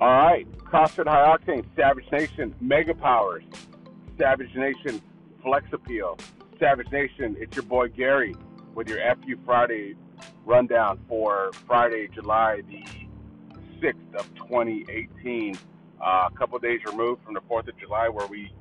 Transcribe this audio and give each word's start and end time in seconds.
All 0.00 0.08
right, 0.08 0.50
CrossFit 0.58 1.06
High 1.06 1.36
Octane, 1.36 1.64
Savage 1.76 2.10
Nation, 2.10 2.52
Mega 2.60 2.94
Powers, 2.94 3.44
Savage 4.18 4.52
Nation, 4.56 5.00
Flex 5.40 5.66
Appeal, 5.72 6.18
Savage 6.58 6.90
Nation. 6.90 7.36
It's 7.38 7.54
your 7.54 7.64
boy 7.64 7.88
Gary 7.88 8.34
with 8.74 8.88
your 8.88 8.98
FU 8.98 9.38
Friday 9.46 9.94
rundown 10.44 10.98
for 11.08 11.52
Friday, 11.64 12.08
July 12.12 12.62
the 12.68 12.84
6th 13.80 14.14
of 14.16 14.34
2018. 14.34 15.56
Uh, 16.00 16.28
a 16.28 16.36
couple 16.36 16.58
days 16.58 16.80
removed 16.84 17.22
from 17.22 17.34
the 17.34 17.40
4th 17.42 17.68
of 17.68 17.78
July, 17.78 18.08
where 18.08 18.26
we 18.26 18.52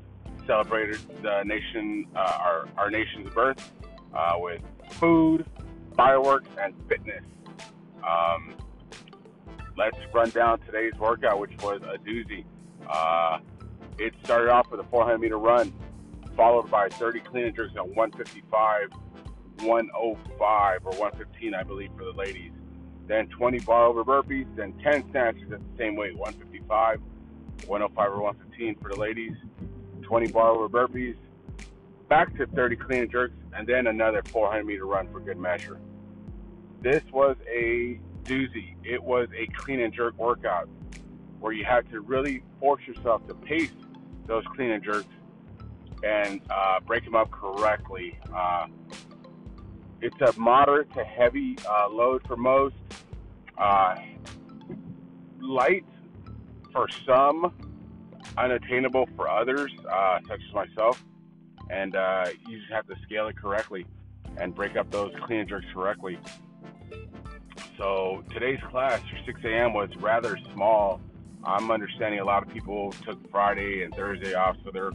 celebrated 0.46 1.00
the 1.24 1.42
nation, 1.46 2.06
uh, 2.16 2.38
our 2.40 2.68
our 2.78 2.92
nation's 2.92 3.34
birth, 3.34 3.72
uh, 4.14 4.34
with 4.38 4.62
food, 4.92 5.48
fireworks, 5.98 6.50
and 6.62 6.76
fitness. 6.88 7.24
Um, 8.08 8.54
let's 9.84 9.98
run 10.14 10.30
down 10.30 10.60
today's 10.62 10.94
workout, 10.98 11.40
which 11.40 11.52
was 11.62 11.82
a 11.82 11.98
doozy. 11.98 12.46
Uh, 12.90 13.40
it 13.98 14.14
started 14.24 14.50
off 14.50 14.72
with 14.72 14.80
a 14.80 14.84
400 14.84 15.18
meter 15.18 15.38
run, 15.38 15.74
followed 16.38 16.70
by 16.72 16.88
30 16.90 17.20
clean 17.22 17.46
and 17.46 17.56
jerks 17.56 17.74
at 17.76 17.86
155, 17.86 18.92
105 19.62 20.86
or 20.86 20.92
115, 20.92 21.54
I 21.54 21.64
believe, 21.64 21.90
for 21.98 22.06
the 22.06 22.14
ladies. 22.14 22.52
Then 23.08 23.28
20 23.28 23.60
bar 23.60 23.86
over 23.88 24.06
burpees, 24.06 24.48
then 24.56 24.74
10 24.82 25.12
snatches 25.12 25.52
at 25.52 25.60
the 25.60 25.78
same 25.78 25.96
weight, 25.98 26.16
155, 26.16 27.02
105 27.68 28.12
or 28.12 28.22
115 28.22 28.76
for 28.76 28.90
the 28.90 29.00
ladies, 29.00 29.36
20 30.04 30.32
bar 30.32 30.52
over 30.52 30.70
burpees, 30.70 31.18
back 32.08 32.36
to 32.38 32.48
30 32.48 32.78
clean 32.78 33.02
and 33.02 33.12
jerks, 33.12 33.36
and 33.54 33.68
then 33.68 33.88
another 33.88 34.24
400 34.28 34.66
meter 34.66 34.86
run 34.86 35.12
for 35.12 35.20
good 35.20 35.38
measure. 35.38 35.78
This 36.82 37.04
was 37.12 37.36
a 37.54 38.00
doozy. 38.24 38.76
It 38.84 39.04
was 39.04 39.28
a 39.38 39.48
clean 39.58 39.80
and 39.80 39.94
jerk 39.94 40.18
workout 40.18 40.70
where 41.40 41.54
you 41.54 41.66
had 41.66 41.90
to 41.92 42.02
really 42.02 42.44
force 42.60 42.82
yourself 42.88 43.28
to 43.28 43.34
pace 43.34 43.72
those 44.28 44.44
clean 44.56 44.72
and 44.72 44.84
jerks 44.84 45.08
and 46.04 46.42
uh, 46.50 46.80
break 46.82 47.04
them 47.06 47.16
up 47.16 47.32
correctly. 47.32 48.18
Uh, 48.34 48.68
it's 50.02 50.20
a 50.22 50.38
moderate 50.40 50.92
to 50.94 51.04
heavy 51.04 51.58
uh, 51.70 51.88
load 51.90 52.22
for 52.28 52.36
most, 52.36 52.76
uh, 53.58 53.96
light 55.40 55.86
for 56.72 56.88
some, 57.06 57.54
unattainable 58.38 59.08
for 59.16 59.30
others, 59.30 59.72
uh, 59.90 60.20
such 60.28 60.42
as 60.48 60.54
myself. 60.54 61.04
And 61.70 61.96
uh, 61.96 62.26
you 62.48 62.60
just 62.60 62.72
have 62.72 62.88
to 62.88 62.96
scale 63.04 63.28
it 63.28 63.38
correctly 63.38 63.86
and 64.38 64.54
break 64.54 64.76
up 64.76 64.92
those 64.92 65.14
clean 65.24 65.42
and 65.42 65.50
jerks 65.50 65.68
correctly. 65.74 66.20
So 67.78 68.24
today's 68.32 68.60
class 68.70 69.02
for 69.02 69.18
6 69.26 69.40
a.m. 69.46 69.74
was 69.74 69.90
rather 69.98 70.38
small. 70.54 71.02
I'm 71.44 71.72
understanding 71.72 72.20
a 72.20 72.26
lot 72.26 72.46
of 72.46 72.54
people 72.54 72.92
took 73.04 73.32
Friday 73.32 73.84
and 73.84 73.94
Thursday 73.96 74.36
off, 74.36 74.58
so 74.64 74.70
they're, 74.72 74.92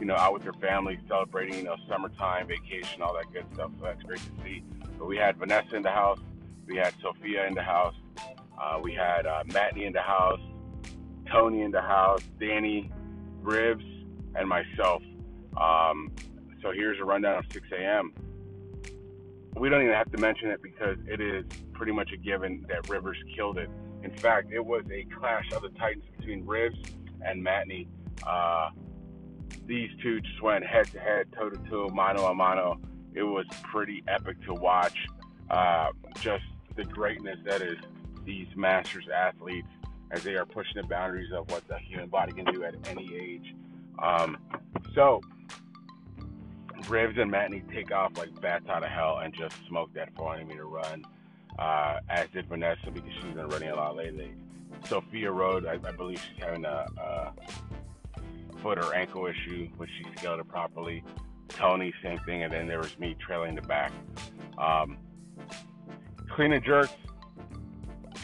you 0.00 0.06
know, 0.06 0.14
out 0.14 0.32
with 0.32 0.42
their 0.42 0.54
family 0.54 0.98
celebrating, 1.08 1.58
you 1.58 1.64
know, 1.64 1.76
summertime 1.88 2.48
vacation, 2.48 3.02
all 3.02 3.14
that 3.14 3.30
good 3.32 3.44
stuff. 3.52 3.70
So 3.78 3.84
that's 3.84 4.02
great 4.02 4.20
to 4.20 4.42
see. 4.42 4.64
But 4.98 5.06
we 5.06 5.18
had 5.18 5.36
Vanessa 5.36 5.76
in 5.76 5.82
the 5.82 5.90
house, 5.90 6.20
we 6.66 6.76
had 6.76 6.94
Sophia 7.02 7.46
in 7.46 7.54
the 7.54 7.62
house, 7.62 7.94
uh, 8.60 8.78
we 8.82 8.94
had 8.94 9.26
uh, 9.26 9.42
in 9.76 9.92
the 9.92 10.00
house, 10.00 10.40
Tony 11.30 11.60
in 11.60 11.70
the 11.70 11.82
house, 11.82 12.22
Danny, 12.40 12.90
Rivs, 13.42 13.84
and 14.34 14.48
myself. 14.48 15.02
Um, 15.60 16.10
so 16.62 16.72
here's 16.72 16.98
a 16.98 17.04
rundown 17.04 17.38
of 17.38 17.44
6 17.52 17.68
a.m 17.78 18.14
we 19.56 19.68
don't 19.68 19.82
even 19.82 19.94
have 19.94 20.10
to 20.12 20.18
mention 20.18 20.48
it 20.50 20.62
because 20.62 20.96
it 21.06 21.20
is 21.20 21.44
pretty 21.72 21.92
much 21.92 22.10
a 22.12 22.16
given 22.16 22.64
that 22.68 22.88
Rivers 22.88 23.18
killed 23.34 23.58
it. 23.58 23.68
In 24.02 24.10
fact, 24.10 24.52
it 24.52 24.64
was 24.64 24.84
a 24.90 25.04
clash 25.18 25.50
of 25.52 25.62
the 25.62 25.68
Titans 25.70 26.04
between 26.16 26.44
Rivers 26.46 26.78
and 27.24 27.44
Matney. 27.44 27.86
Uh, 28.26 28.70
these 29.66 29.90
two 30.02 30.20
just 30.20 30.42
went 30.42 30.64
head 30.64 30.86
to 30.92 30.98
head, 30.98 31.28
toe 31.38 31.50
to 31.50 31.58
toe, 31.70 31.88
mano 31.92 32.26
a 32.26 32.34
mano. 32.34 32.80
It 33.14 33.22
was 33.22 33.46
pretty 33.62 34.02
epic 34.08 34.42
to 34.46 34.54
watch. 34.54 35.06
Uh, 35.50 35.88
just 36.20 36.44
the 36.76 36.84
greatness 36.84 37.38
that 37.44 37.60
is 37.62 37.76
these 38.24 38.46
masters 38.56 39.04
athletes 39.14 39.68
as 40.10 40.22
they 40.22 40.34
are 40.34 40.46
pushing 40.46 40.80
the 40.80 40.86
boundaries 40.86 41.32
of 41.32 41.50
what 41.50 41.66
the 41.68 41.78
human 41.78 42.08
body 42.08 42.32
can 42.32 42.44
do 42.46 42.64
at 42.64 42.74
any 42.88 43.14
age. 43.14 43.54
Um, 44.02 44.38
so, 44.94 45.20
Rivs 46.88 47.18
and 47.18 47.30
Matney 47.32 47.62
take 47.72 47.92
off 47.92 48.16
like 48.16 48.38
bats 48.40 48.68
out 48.68 48.82
of 48.82 48.90
hell 48.90 49.18
and 49.18 49.32
just 49.34 49.56
smoke 49.68 49.92
that 49.94 50.10
400 50.16 50.46
meter 50.46 50.66
run, 50.66 51.04
uh, 51.58 51.98
as 52.08 52.28
did 52.30 52.46
Vanessa 52.48 52.90
because 52.92 53.10
she's 53.20 53.34
been 53.34 53.48
running 53.48 53.70
a 53.70 53.76
lot 53.76 53.96
lately. 53.96 54.32
Sophia 54.86 55.30
rowed, 55.30 55.66
I, 55.66 55.74
I 55.74 55.92
believe 55.92 56.20
she's 56.20 56.44
having 56.44 56.64
a, 56.64 56.86
a, 56.98 57.32
foot 58.62 58.78
or 58.78 58.94
ankle 58.94 59.26
issue, 59.26 59.68
which 59.76 59.90
she 59.98 60.04
scaled 60.16 60.40
it 60.40 60.48
properly. 60.48 61.02
Tony, 61.48 61.92
same 62.02 62.18
thing, 62.20 62.42
and 62.44 62.52
then 62.52 62.66
there 62.66 62.78
was 62.78 62.98
me 62.98 63.16
trailing 63.20 63.54
the 63.54 63.62
back. 63.62 63.92
Um, 64.56 64.98
clean 66.30 66.52
and 66.52 66.64
jerks, 66.64 66.92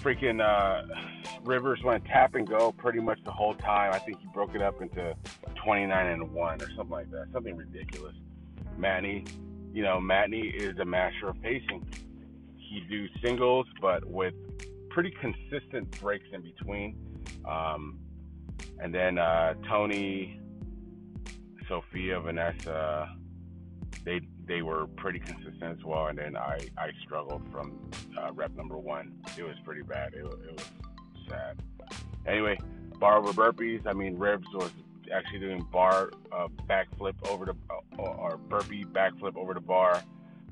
freaking 0.02 0.40
uh, 0.40 0.86
Rivers 1.44 1.82
went 1.82 2.04
tap 2.04 2.34
and 2.34 2.48
go 2.48 2.72
pretty 2.72 3.00
much 3.00 3.18
the 3.24 3.32
whole 3.32 3.54
time. 3.54 3.92
I 3.92 3.98
think 3.98 4.20
he 4.20 4.26
broke 4.32 4.54
it 4.54 4.62
up 4.62 4.80
into 4.80 5.14
29 5.64 6.06
and 6.06 6.32
1 6.32 6.62
or 6.62 6.66
something 6.76 6.90
like 6.90 7.10
that, 7.10 7.28
something 7.32 7.56
ridiculous. 7.56 8.14
Matney, 8.78 9.28
you 9.72 9.82
know, 9.82 9.98
Matney 9.98 10.54
is 10.54 10.78
a 10.78 10.84
master 10.84 11.28
of 11.28 11.40
pacing. 11.42 11.86
He 12.56 12.80
do 12.88 13.06
singles, 13.22 13.66
but 13.80 14.04
with 14.04 14.34
pretty 14.90 15.12
consistent 15.20 15.90
breaks 16.00 16.26
in 16.32 16.42
between. 16.42 16.96
Um, 17.46 17.98
and 18.80 18.94
then 18.94 19.18
uh, 19.18 19.54
Tony, 19.68 20.40
Sophia, 21.68 22.20
Vanessa, 22.20 23.14
they 24.04 24.20
they 24.46 24.62
were 24.62 24.86
pretty 24.96 25.18
consistent 25.18 25.78
as 25.78 25.84
well. 25.84 26.06
And 26.06 26.18
then 26.18 26.36
I 26.36 26.58
I 26.76 26.90
struggled 27.04 27.42
from 27.52 27.78
uh, 28.18 28.32
rep 28.32 28.54
number 28.56 28.78
one. 28.78 29.14
It 29.36 29.42
was 29.42 29.56
pretty 29.64 29.82
bad. 29.82 30.14
It, 30.14 30.24
it 30.24 30.52
was 30.52 30.64
sad. 31.28 31.62
Anyway, 32.26 32.58
bar 32.98 33.18
over 33.18 33.32
burpees. 33.32 33.86
I 33.86 33.92
mean, 33.92 34.16
Rivs 34.16 34.52
was 34.54 34.70
actually 35.12 35.40
doing 35.40 35.66
bar 35.72 36.10
uh, 36.32 36.48
backflip 36.68 37.14
over 37.28 37.46
the 37.46 37.54
uh, 37.70 38.02
or 38.02 38.36
burpee 38.36 38.84
backflip 38.84 39.36
over 39.36 39.54
the 39.54 39.60
bar. 39.60 40.02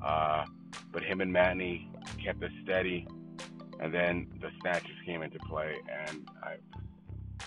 Uh, 0.02 0.44
but 0.92 1.02
him 1.02 1.20
and 1.20 1.34
Matney 1.34 1.88
kept 2.22 2.42
us 2.42 2.50
steady, 2.62 3.06
and 3.80 3.92
then 3.92 4.26
the 4.40 4.50
snatches 4.60 4.96
came 5.04 5.22
into 5.22 5.38
play, 5.40 5.74
and 5.88 6.28
I 6.42 6.56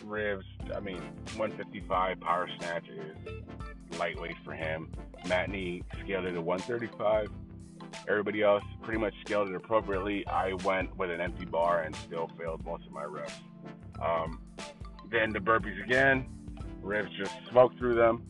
Rivs. 0.05 0.43
I 0.75 0.79
mean, 0.79 1.01
155 1.35 2.19
power 2.19 2.49
snatch 2.59 2.85
is 2.87 3.97
lightweight 3.97 4.35
for 4.45 4.53
him. 4.53 4.91
Matney 5.25 5.83
scaled 6.03 6.25
it 6.25 6.33
to 6.33 6.41
135. 6.41 7.29
Everybody 8.07 8.41
else 8.43 8.63
pretty 8.81 8.99
much 8.99 9.13
scaled 9.25 9.49
it 9.49 9.55
appropriately. 9.55 10.25
I 10.27 10.53
went 10.53 10.95
with 10.97 11.09
an 11.09 11.21
empty 11.21 11.45
bar 11.45 11.81
and 11.81 11.95
still 11.95 12.29
failed 12.37 12.63
most 12.63 12.85
of 12.85 12.91
my 12.91 13.03
reps. 13.03 13.33
Um, 14.01 14.39
then 15.09 15.31
the 15.31 15.39
burpees 15.39 15.83
again. 15.83 16.27
Rivs 16.81 17.11
just 17.17 17.33
smoked 17.49 17.77
through 17.77 17.95
them. 17.95 18.23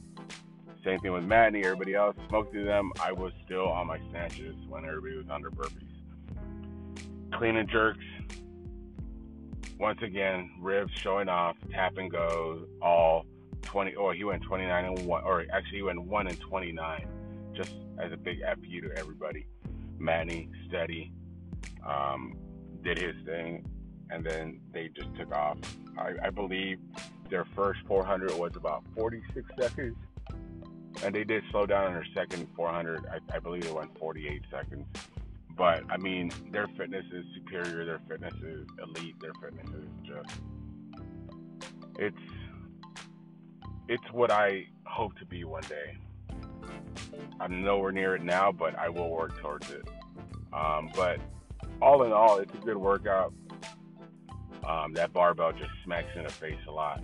Same 0.84 1.00
thing 1.00 1.12
with 1.12 1.24
Matney. 1.24 1.64
Everybody 1.64 1.94
else 1.94 2.16
smoked 2.30 2.52
through 2.52 2.66
them. 2.66 2.92
I 3.02 3.12
was 3.12 3.34
still 3.46 3.68
on 3.68 3.88
my 3.88 4.00
snatches 4.10 4.56
when 4.68 4.86
everybody 4.86 5.18
was 5.18 5.30
under 5.30 5.52
burpees. 5.52 5.86
Clean 7.34 7.56
and 7.56 7.70
jerks. 7.70 8.04
Once 9.78 10.00
again, 10.02 10.50
Rivs 10.62 10.90
showing 10.96 11.30
off, 11.30 11.56
tap 11.72 11.98
and 11.98 12.12
go, 12.12 12.66
all 12.82 13.26
20. 13.62 13.96
Oh, 13.96 14.12
he 14.12 14.24
went 14.24 14.44
29 14.44 14.86
and 14.86 15.06
one, 15.06 15.24
or 15.24 15.46
actually 15.54 15.78
he 15.78 15.84
went 15.84 16.02
one 16.02 16.28
and 16.28 16.40
29, 16.40 17.08
just 17.56 17.74
as 17.98 18.12
a 18.12 18.18
big 18.18 18.40
fu 18.40 18.82
to 18.82 18.98
everybody. 18.98 19.46
Matney 20.00 20.50
steady, 20.68 21.12
um, 21.86 22.38
did 22.84 22.98
his 22.98 23.16
thing, 23.26 23.66
and 24.10 24.26
then 24.26 24.60
they 24.74 24.90
just 24.90 25.14
took 25.16 25.34
off. 25.34 25.58
I, 25.98 26.28
I 26.28 26.30
believe 26.30 26.80
their 27.30 27.46
first 27.56 27.80
400 27.88 28.32
was 28.38 28.56
about 28.56 28.84
46 28.96 29.48
seconds, 29.60 29.96
and 31.04 31.14
they 31.14 31.24
did 31.24 31.44
slow 31.52 31.66
down 31.66 31.88
on 31.88 31.94
their 31.94 32.08
second 32.14 32.48
400. 32.56 33.06
I, 33.06 33.36
I 33.36 33.40
believe 33.40 33.66
it 33.66 33.74
went 33.74 33.98
48 34.00 34.42
seconds. 34.52 34.86
But 35.56 35.84
I 35.90 35.98
mean, 35.98 36.32
their 36.52 36.68
fitness 36.78 37.06
is 37.12 37.26
superior. 37.36 37.86
Their 37.86 38.00
fitness 38.08 38.34
is 38.36 38.68
elite. 38.82 39.16
Their 39.20 39.34
fitness 39.42 39.68
is 39.68 40.08
just 40.08 40.40
it's 42.00 42.18
it's 43.90 44.12
what 44.14 44.32
I 44.32 44.68
hope 44.86 45.18
to 45.20 45.26
be 45.26 45.44
one 45.44 45.64
day. 45.64 45.98
I'm 47.40 47.62
nowhere 47.64 47.92
near 47.92 48.16
it 48.16 48.24
now, 48.24 48.52
but 48.52 48.78
I 48.78 48.88
will 48.90 49.10
work 49.10 49.38
towards 49.40 49.70
it. 49.72 49.86
Um, 50.54 50.90
but 50.96 51.20
all 51.82 52.04
in 52.04 52.12
all, 52.12 52.38
it's 52.38 52.54
a 52.54 52.58
good 52.58 52.78
workout. 52.78 53.34
Um, 54.70 54.94
that 54.94 55.12
barbell 55.14 55.52
just 55.52 55.72
smacks 55.84 56.10
in 56.16 56.24
the 56.24 56.30
face 56.30 56.60
a 56.68 56.72
lot. 56.72 57.02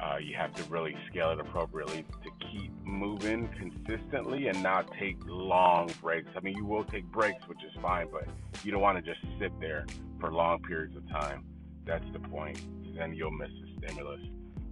Uh, 0.00 0.18
you 0.18 0.36
have 0.36 0.54
to 0.54 0.62
really 0.64 0.94
scale 1.10 1.30
it 1.30 1.40
appropriately 1.40 2.04
to 2.22 2.30
keep 2.52 2.70
moving 2.84 3.48
consistently 3.58 4.48
and 4.48 4.62
not 4.62 4.92
take 5.00 5.16
long 5.26 5.90
breaks. 6.02 6.28
I 6.36 6.40
mean, 6.40 6.54
you 6.54 6.66
will 6.66 6.84
take 6.84 7.04
breaks, 7.06 7.48
which 7.48 7.64
is 7.64 7.72
fine, 7.80 8.08
but 8.12 8.26
you 8.62 8.70
don't 8.70 8.82
want 8.82 9.02
to 9.02 9.10
just 9.10 9.24
sit 9.40 9.58
there 9.58 9.86
for 10.20 10.30
long 10.30 10.60
periods 10.62 10.96
of 10.96 11.08
time. 11.08 11.44
That's 11.86 12.04
the 12.12 12.20
point. 12.20 12.60
Then 12.94 13.14
you'll 13.14 13.30
miss 13.30 13.50
the 13.62 13.86
stimulus. 13.86 14.20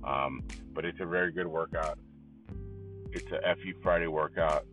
Um, 0.04 0.42
but 0.74 0.84
it's 0.84 1.00
a 1.00 1.06
very 1.06 1.32
good 1.32 1.46
workout. 1.46 1.98
It's 3.12 3.30
a 3.32 3.56
FU 3.56 3.72
Friday 3.82 4.08
workout. 4.08 4.66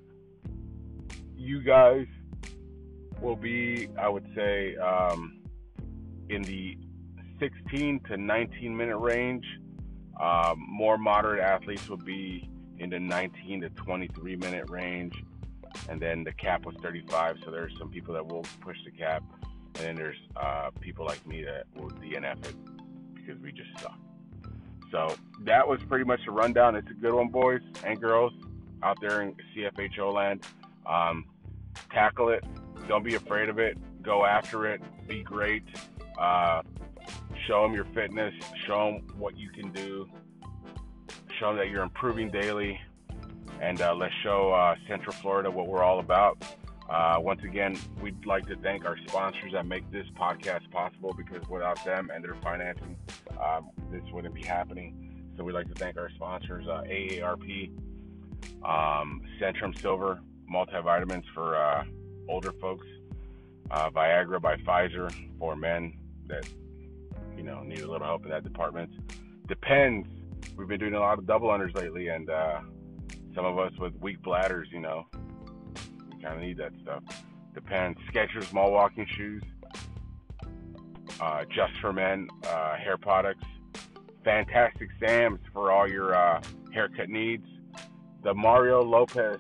You 1.36 1.62
guys 1.62 2.08
will 3.22 3.38
be, 3.38 3.88
I 3.98 4.10
would 4.10 4.28
say, 4.36 4.76
um, 4.76 5.43
in 6.30 6.42
the 6.44 6.78
16 7.40 8.00
to 8.10 8.18
19 8.18 8.76
minute 8.76 8.98
range. 8.98 9.46
Um, 10.20 10.66
more 10.70 10.98
moderate 10.98 11.42
athletes 11.42 11.90
will 11.90 11.98
be 11.98 12.50
in 12.80 12.90
the 12.90 13.00
19 13.00 13.62
to 13.62 13.70
23 13.70 14.36
minute 14.36 14.70
range. 14.70 15.24
And 15.90 16.00
then 16.00 16.24
the 16.24 16.32
cap 16.32 16.66
was 16.66 16.76
35, 16.82 17.38
so 17.44 17.52
there's 17.52 17.76
some 17.78 17.90
people 17.90 18.14
that 18.14 18.26
will 18.26 18.46
push 18.62 18.78
the 18.86 18.92
cap. 18.92 19.24
And 19.76 19.84
then 19.84 19.96
there's 19.96 20.18
uh, 20.36 20.70
people 20.80 21.06
like 21.06 21.26
me 21.26 21.44
that 21.44 21.66
will 21.76 21.90
DNF 21.90 22.46
it 22.46 22.56
because 23.16 23.42
we 23.42 23.52
just 23.52 23.70
suck. 23.80 23.98
So 24.92 25.16
that 25.42 25.68
was 25.68 25.82
pretty 25.90 26.06
much 26.06 26.20
the 26.26 26.32
rundown. 26.32 26.76
It's 26.76 26.90
a 26.92 26.94
good 26.94 27.14
one, 27.14 27.30
boys 27.30 27.62
and 27.84 28.00
girls 28.00 28.32
out 28.84 28.98
there 29.02 29.22
in 29.22 29.36
CFHO 29.56 30.14
land. 30.14 30.46
Um, 30.86 31.26
tackle 31.92 32.30
it. 32.30 32.44
Don't 32.88 33.04
be 33.04 33.16
afraid 33.16 33.50
of 33.50 33.58
it. 33.58 33.78
Go 34.04 34.26
after 34.26 34.68
it. 34.68 34.82
Be 35.08 35.24
great. 35.24 35.64
Uh, 36.24 36.62
show 37.48 37.64
them 37.64 37.74
your 37.74 37.86
fitness. 37.94 38.34
Show 38.66 38.94
them 38.94 39.18
what 39.18 39.38
you 39.38 39.50
can 39.50 39.74
do. 39.74 40.08
Show 41.38 41.48
them 41.48 41.58
that 41.58 41.70
you're 41.70 41.84
improving 41.84 42.32
daily. 42.32 42.80
And 43.60 43.82
uh, 43.82 43.94
let's 43.94 44.14
show 44.24 44.54
uh, 44.54 44.76
Central 44.88 45.14
Florida 45.14 45.52
what 45.52 45.68
we're 45.68 45.84
all 45.84 46.00
about. 46.00 46.42
Uh, 46.90 47.18
once 47.20 47.44
again, 47.44 47.78
we'd 48.02 48.26
like 48.26 48.46
to 48.48 48.56
thank 48.58 48.86
our 48.86 48.98
sponsors 49.08 49.52
that 49.52 49.66
make 49.66 49.90
this 49.92 50.08
podcast 50.18 50.70
possible 50.72 51.14
because 51.18 51.48
without 51.50 51.84
them 51.84 52.10
and 52.14 52.24
their 52.24 52.36
financing, 52.36 52.96
um, 53.42 53.70
this 53.92 54.04
wouldn't 54.14 54.34
be 54.34 54.44
happening. 54.44 55.26
So 55.36 55.44
we'd 55.44 55.54
like 55.54 55.68
to 55.68 55.76
thank 55.76 55.98
our 55.98 56.10
sponsors, 56.12 56.68
uh, 56.68 56.84
AARP, 56.88 57.70
um, 58.64 59.22
Centrum 59.42 59.78
Silver, 59.78 60.22
multivitamins 60.50 61.26
for 61.34 61.56
uh, 61.58 61.84
older 62.30 62.54
folks, 62.62 62.88
uh, 63.72 63.90
Viagra 63.90 64.42
by 64.42 64.56
Pfizer 64.58 65.14
for 65.38 65.56
men 65.58 65.94
that 66.28 66.48
you 67.38 67.44
know 67.44 67.62
need 67.64 67.82
a 67.82 67.90
little 67.90 68.06
help 68.06 68.24
in 68.26 68.32
that 68.32 68.44
department. 68.44 68.90
Depends. 69.48 70.08
We've 70.58 70.68
been 70.68 70.80
doing 70.80 70.94
a 70.94 71.00
lot 71.00 71.18
of 71.18 71.26
double 71.26 71.50
unders 71.50 71.76
lately, 71.76 72.10
and 72.10 72.30
uh, 72.30 72.62
some 73.36 73.46
of 73.46 73.58
us 73.58 73.72
with 73.80 73.94
weak 74.00 74.22
bladders, 74.22 74.68
you 74.72 74.80
know, 74.80 75.08
we 75.14 76.22
kind 76.22 76.36
of 76.36 76.42
need 76.42 76.58
that 76.58 76.72
stuff. 76.82 77.04
Depends. 77.54 78.00
Skechers 78.12 78.52
mall 78.54 78.72
walking 78.72 79.06
shoes, 79.06 79.44
uh, 81.20 81.44
just 81.46 81.74
for 81.80 81.94
men, 81.94 82.28
uh, 82.48 82.76
hair 82.76 82.98
products. 82.98 83.46
Fantastic 84.24 84.90
Sam's 85.00 85.40
for 85.52 85.72
all 85.72 85.90
your 85.90 86.16
uh, 86.16 86.42
haircut 86.74 87.10
needs. 87.10 87.46
The 88.24 88.34
Mario 88.34 88.82
Lopez 88.82 89.38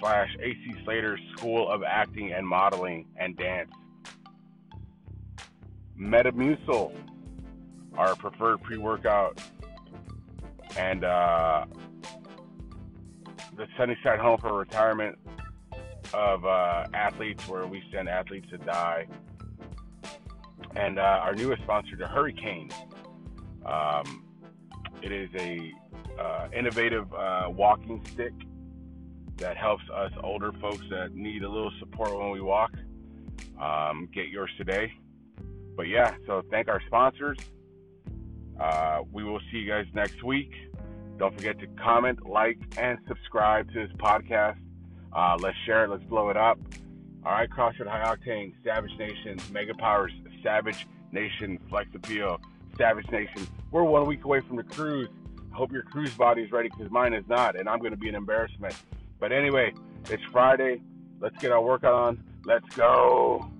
slash 0.00 0.36
AC 0.40 0.74
Slater 0.84 1.18
School 1.36 1.70
of 1.70 1.82
Acting 1.82 2.32
and 2.32 2.46
Modeling 2.46 3.06
and 3.16 3.36
Dance. 3.36 3.70
Metamucil, 5.98 6.92
our 7.96 8.14
preferred 8.16 8.62
pre-workout, 8.62 9.40
and 10.76 11.04
uh, 11.04 11.64
the 13.56 13.66
Sunnyside 13.78 14.18
Home 14.18 14.38
for 14.38 14.52
Retirement 14.58 15.18
of 16.12 16.44
uh, 16.44 16.86
athletes, 16.92 17.48
where 17.48 17.66
we 17.66 17.82
send 17.92 18.08
athletes 18.08 18.46
to 18.50 18.58
die, 18.58 19.06
and 20.74 20.98
uh, 20.98 21.02
our 21.02 21.34
newest 21.34 21.62
sponsor, 21.62 21.96
the 21.96 22.04
HurryCane. 22.04 22.72
Um, 23.64 24.24
it 25.02 25.12
is 25.12 25.30
a 25.34 25.72
uh, 26.20 26.48
innovative 26.56 27.12
uh, 27.12 27.46
walking 27.48 28.04
stick 28.12 28.32
that 29.38 29.56
helps 29.56 29.84
us 29.94 30.12
older 30.22 30.52
folks 30.60 30.84
that 30.90 31.14
need 31.14 31.42
a 31.42 31.48
little 31.48 31.72
support 31.78 32.16
when 32.18 32.30
we 32.30 32.40
walk. 32.40 32.72
Um, 33.60 34.08
get 34.12 34.28
yours 34.28 34.50
today. 34.58 34.92
But 35.76 35.88
yeah, 35.88 36.14
so 36.26 36.42
thank 36.50 36.68
our 36.68 36.80
sponsors. 36.86 37.38
Uh, 38.58 39.00
we 39.12 39.22
will 39.22 39.40
see 39.50 39.58
you 39.58 39.68
guys 39.68 39.86
next 39.94 40.22
week. 40.22 40.52
Don't 41.18 41.34
forget 41.34 41.58
to 41.60 41.66
comment, 41.82 42.26
like, 42.26 42.58
and 42.78 42.98
subscribe 43.06 43.70
to 43.72 43.86
this 43.86 43.96
podcast. 43.98 44.58
Uh, 45.12 45.36
let's 45.40 45.56
share 45.64 45.84
it. 45.84 45.90
Let's 45.90 46.04
blow 46.04 46.30
it 46.30 46.36
up. 46.36 46.58
All 47.24 47.32
right, 47.32 47.48
CrossFit 47.50 47.86
High 47.86 48.14
Octane, 48.14 48.52
Savage 48.64 48.96
Nation, 48.98 49.38
Mega 49.50 49.74
Powers, 49.74 50.12
Savage 50.42 50.86
Nation, 51.12 51.58
Flex 51.68 51.88
Appeal, 51.94 52.40
Savage 52.78 53.10
Nation. 53.10 53.46
We're 53.70 53.82
one 53.82 54.06
week 54.06 54.24
away 54.24 54.40
from 54.40 54.56
the 54.56 54.62
cruise. 54.62 55.08
I 55.52 55.56
hope 55.56 55.72
your 55.72 55.82
cruise 55.82 56.14
body 56.14 56.42
is 56.42 56.52
ready 56.52 56.68
because 56.68 56.90
mine 56.90 57.14
is 57.14 57.24
not, 57.28 57.58
and 57.58 57.68
I'm 57.68 57.78
going 57.78 57.92
to 57.92 57.96
be 57.96 58.08
an 58.08 58.14
embarrassment. 58.14 58.74
But 59.18 59.32
anyway, 59.32 59.72
it's 60.10 60.22
Friday. 60.30 60.82
Let's 61.18 61.36
get 61.38 61.50
our 61.50 61.62
workout 61.62 61.94
on. 61.94 62.22
Let's 62.44 62.68
go. 62.76 63.50